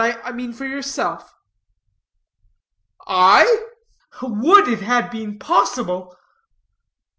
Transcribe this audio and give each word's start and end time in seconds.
I 0.03 0.31
mean 0.31 0.51
for 0.51 0.65
yourself!" 0.65 1.31
"I? 3.05 3.67
would 4.23 4.67
it 4.67 4.81
had 4.81 5.11
been 5.11 5.37
possible!" 5.37 6.15